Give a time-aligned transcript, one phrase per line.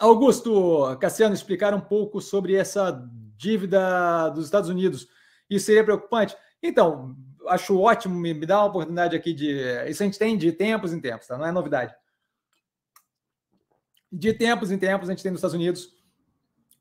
[0.00, 3.06] Augusto, Cassiano, explicar um pouco sobre essa
[3.36, 5.06] dívida dos Estados Unidos.
[5.48, 6.34] Isso seria preocupante?
[6.62, 7.14] Então,
[7.46, 9.60] acho ótimo, me, dá uma oportunidade aqui de.
[9.88, 11.36] Isso a gente tem de tempos em tempos, tá?
[11.36, 11.94] Não é novidade.
[14.10, 15.94] De tempos em tempos, a gente tem nos Estados Unidos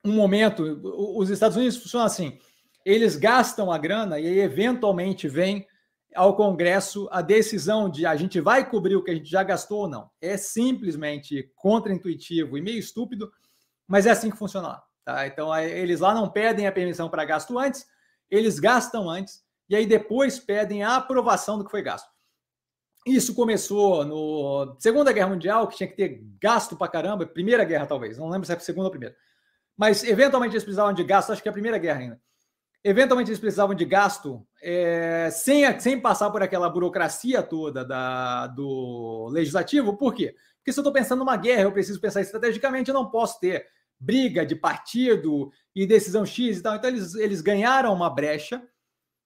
[0.03, 0.63] um momento.
[1.17, 2.39] Os Estados Unidos funcionam assim:
[2.85, 5.67] eles gastam a grana e aí, eventualmente, vem
[6.19, 9.83] ao Congresso a decisão de a gente vai cobrir o que a gente já gastou
[9.83, 10.11] ou não.
[10.19, 13.31] É simplesmente contraintuitivo e meio estúpido,
[13.87, 14.83] mas é assim que funciona lá.
[15.05, 15.25] Tá?
[15.27, 17.85] Então, eles lá não pedem a permissão para gasto antes,
[18.29, 22.09] eles gastam antes e aí depois pedem a aprovação do que foi gasto.
[23.07, 27.85] Isso começou no Segunda Guerra Mundial, que tinha que ter gasto para caramba, Primeira Guerra
[27.85, 29.15] talvez, não lembro se é a segunda ou primeira.
[29.77, 32.21] Mas eventualmente eles precisavam de gasto, acho que é a Primeira Guerra ainda
[32.83, 39.29] eventualmente eles precisavam de gasto é, sem, sem passar por aquela burocracia toda da, do
[39.31, 39.97] legislativo.
[39.97, 40.35] Por quê?
[40.57, 43.65] Porque se eu estou pensando numa guerra, eu preciso pensar estrategicamente, eu não posso ter
[43.99, 46.75] briga de partido e decisão X e tal.
[46.75, 48.61] Então, eles, eles ganharam uma brecha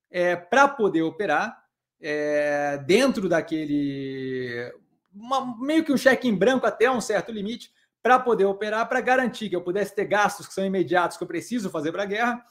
[0.10, 1.56] é, para poder operar
[2.02, 4.72] é, dentro daquele.
[5.14, 9.00] Uma, meio que um cheque em branco até um certo limite para poder operar, para
[9.00, 12.08] garantir que eu pudesse ter gastos que são imediatos que eu preciso fazer para a
[12.08, 12.44] guerra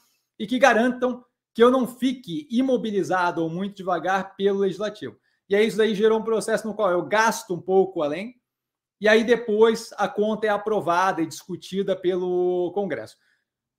[0.43, 5.17] e que garantam que eu não fique imobilizado ou muito devagar pelo legislativo.
[5.47, 8.35] E aí isso daí gerou um processo no qual eu gasto um pouco além,
[8.99, 13.15] e aí depois a conta é aprovada e discutida pelo Congresso.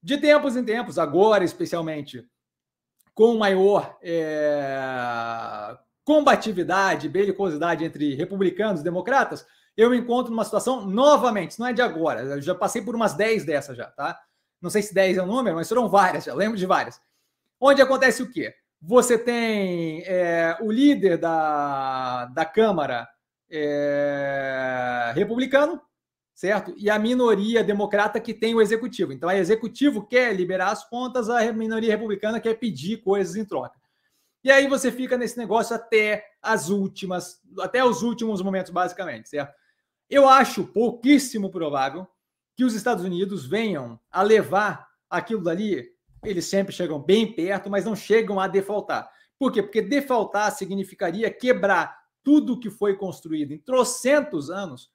[0.03, 2.27] De tempos em tempos, agora especialmente,
[3.13, 11.51] com maior é, combatividade, belicosidade entre republicanos e democratas, eu me encontro numa situação novamente,
[11.51, 14.19] isso não é de agora, eu já passei por umas 10 dessas já, tá?
[14.65, 16.99] Não sei se 10 é o número, mas foram várias, já lembro de várias.
[17.61, 18.55] Onde acontece o quê?
[18.81, 23.07] Você tem é, o líder da, da Câmara
[23.51, 25.79] é, republicano,
[26.35, 26.73] certo?
[26.79, 29.13] E a minoria democrata que tem o executivo.
[29.13, 33.79] Então, a executivo quer liberar as contas, a minoria republicana quer pedir coisas em troca.
[34.43, 39.55] E aí você fica nesse negócio até as últimas, até os últimos momentos, basicamente, certo?
[40.09, 42.07] Eu acho pouquíssimo provável
[42.57, 45.89] que os Estados Unidos venham a levar aquilo dali,
[46.25, 49.11] eles sempre chegam bem perto, mas não chegam a defaultar.
[49.39, 49.63] Por quê?
[49.63, 54.91] Porque defaultar significaria quebrar tudo que foi construído em trocentos anos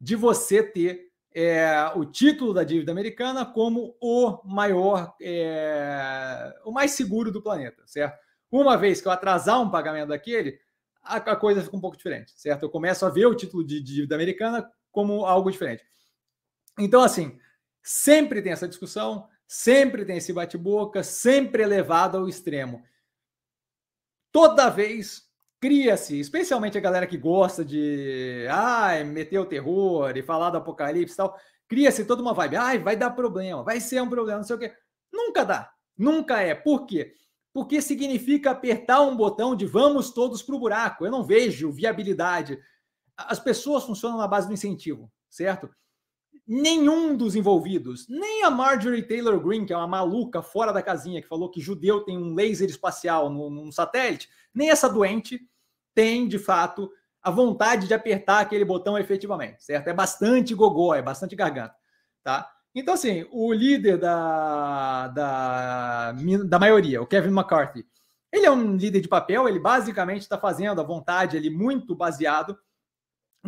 [0.00, 6.92] de você ter é, o título da dívida americana como o maior, é, o mais
[6.92, 8.18] seguro do planeta, certo?
[8.50, 10.58] Uma vez que eu atrasar um pagamento daquele,
[11.02, 12.64] a, a coisa fica um pouco diferente, certo?
[12.64, 15.84] Eu começo a ver o título de dívida americana como algo diferente.
[16.78, 17.38] Então, assim,
[17.82, 22.82] sempre tem essa discussão, sempre tem esse bate-boca, sempre elevado ao extremo.
[24.30, 25.26] Toda vez
[25.60, 31.14] cria-se, especialmente a galera que gosta de ah, meter o terror e falar do apocalipse
[31.14, 34.46] e tal, cria-se toda uma vibe, ai, vai dar problema, vai ser um problema, não
[34.46, 34.72] sei o quê.
[35.12, 36.54] Nunca dá, nunca é.
[36.54, 37.14] Por quê?
[37.52, 41.04] Porque significa apertar um botão de vamos todos para o buraco.
[41.04, 42.58] Eu não vejo viabilidade.
[43.16, 45.68] As pessoas funcionam na base do incentivo, certo?
[46.48, 51.20] Nenhum dos envolvidos, nem a Marjorie Taylor Greene, que é uma maluca fora da casinha,
[51.20, 55.38] que falou que judeu tem um laser espacial no, num satélite, nem essa doente
[55.94, 56.90] tem, de fato,
[57.22, 59.88] a vontade de apertar aquele botão efetivamente, certo?
[59.88, 61.74] É bastante gogó, é bastante garganta,
[62.24, 62.50] tá?
[62.74, 67.84] Então, assim, o líder da, da, da maioria, o Kevin McCarthy,
[68.32, 72.56] ele é um líder de papel, ele basicamente está fazendo a vontade ele muito baseado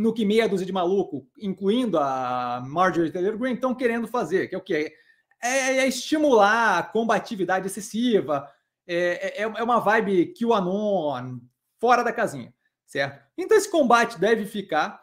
[0.01, 4.55] no que meia dúzia de maluco, incluindo a Marjorie Taylor Greene, estão querendo fazer, que
[4.55, 4.95] é o quê?
[5.43, 8.49] É, é estimular a combatividade excessiva,
[8.87, 11.39] é, é, é uma vibe QAnon,
[11.79, 12.53] fora da casinha,
[12.87, 13.23] certo?
[13.37, 15.01] Então esse combate deve ficar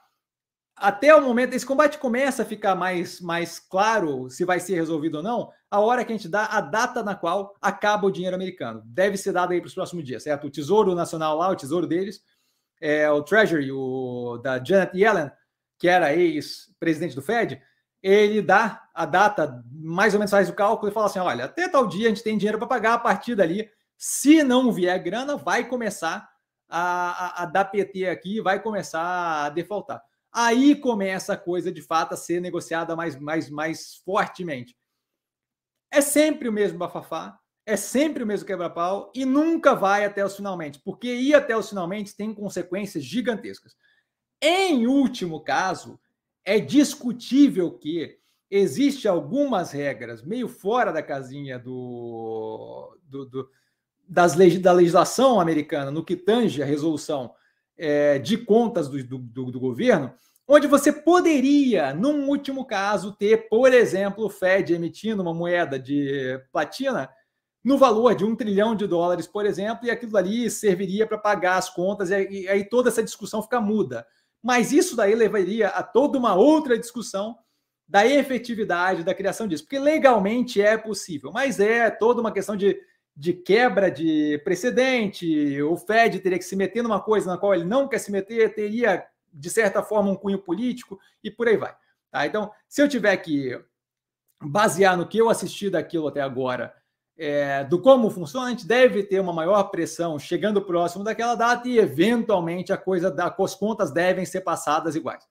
[0.76, 5.18] até o momento, esse combate começa a ficar mais, mais claro se vai ser resolvido
[5.18, 8.36] ou não, a hora que a gente dá a data na qual acaba o dinheiro
[8.36, 8.82] americano.
[8.86, 10.48] Deve ser dado aí para os próximos dias, certo?
[10.48, 12.22] O Tesouro Nacional lá, o Tesouro deles,
[12.80, 15.32] é, o Treasury, o da Janet Yellen,
[15.78, 17.62] que era ex-presidente do Fed,
[18.02, 21.68] ele dá a data, mais ou menos faz o cálculo e fala assim: olha, até
[21.68, 25.36] tal dia a gente tem dinheiro para pagar, a partir dali, se não vier grana,
[25.36, 26.30] vai começar
[26.70, 30.02] a, a, a dar PT aqui, vai começar a defaultar.
[30.32, 34.78] Aí começa a coisa de fato a ser negociada mais, mais, mais fortemente.
[35.90, 40.38] É sempre o mesmo bafafá, é sempre o mesmo quebra-pau e nunca vai até os
[40.38, 43.76] finalmente, porque ir até os finalmente tem consequências gigantescas.
[44.42, 46.00] Em último caso,
[46.46, 48.18] é discutível que
[48.50, 53.50] existe algumas regras meio fora da casinha do, do, do
[54.08, 57.34] das leg, da legislação americana no que tange a resolução
[57.78, 60.14] é, de contas do, do, do governo,
[60.48, 66.42] onde você poderia, num último caso, ter, por exemplo, o Fed emitindo uma moeda de
[66.54, 67.10] platina
[67.68, 71.58] no valor de um trilhão de dólares, por exemplo, e aquilo ali serviria para pagar
[71.58, 74.08] as contas, e aí toda essa discussão fica muda.
[74.42, 77.38] Mas isso daí levaria a toda uma outra discussão
[77.86, 82.80] da efetividade da criação disso, porque legalmente é possível, mas é toda uma questão de,
[83.14, 85.62] de quebra de precedente.
[85.62, 88.56] O Fed teria que se meter numa coisa na qual ele não quer se meter,
[88.56, 91.76] teria, de certa forma, um cunho político e por aí vai.
[92.12, 92.26] Tá?
[92.26, 93.62] Então, se eu tiver que
[94.42, 96.74] basear no que eu assisti daquilo até agora
[97.18, 101.68] é, do como funciona, a gente deve ter uma maior pressão chegando próximo daquela data
[101.68, 105.24] e, eventualmente, a coisa da, as contas devem ser passadas iguais.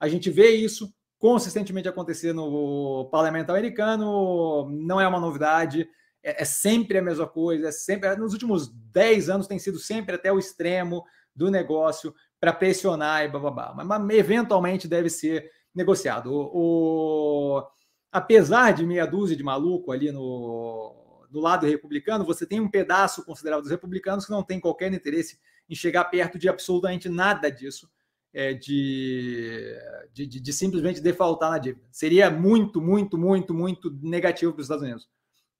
[0.00, 5.86] A gente vê isso consistentemente acontecer no parlamento americano, não é uma novidade,
[6.22, 10.14] é, é sempre a mesma coisa, é sempre, nos últimos 10 anos tem sido sempre
[10.14, 11.04] até o extremo
[11.36, 16.30] do negócio para pressionar e bababá, mas, mas eventualmente deve ser negociado.
[16.32, 17.62] O, o,
[18.10, 21.03] apesar de meia dúzia de maluco ali no
[21.34, 25.36] do lado republicano, você tem um pedaço considerável dos republicanos que não tem qualquer interesse
[25.68, 27.90] em chegar perto de absolutamente nada disso,
[28.32, 29.76] é, de,
[30.12, 31.84] de, de, de, simplesmente defaultar na dívida.
[31.90, 35.08] Seria muito, muito, muito, muito negativo para os Estados Unidos.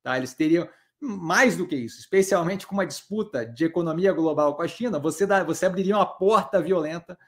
[0.00, 0.16] Tá?
[0.16, 0.68] Eles teriam
[1.00, 5.26] mais do que isso, especialmente com uma disputa de economia global com a China, você,
[5.26, 7.18] dá, você abriria uma porta violenta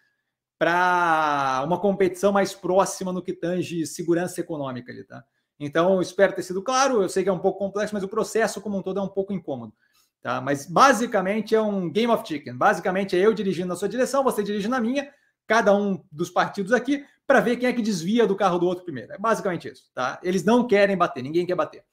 [0.56, 5.24] para uma competição mais próxima no que tange segurança econômica ali, tá?
[5.58, 7.02] Então, espero ter sido claro.
[7.02, 9.08] Eu sei que é um pouco complexo, mas o processo como um todo é um
[9.08, 9.72] pouco incômodo.
[10.22, 10.40] Tá?
[10.40, 12.56] Mas basicamente é um game of chicken.
[12.56, 15.10] Basicamente é eu dirigindo na sua direção, você dirige na minha,
[15.46, 18.84] cada um dos partidos aqui, para ver quem é que desvia do carro do outro
[18.84, 19.12] primeiro.
[19.12, 19.84] É basicamente isso.
[19.94, 20.18] Tá?
[20.22, 21.84] Eles não querem bater, ninguém quer bater.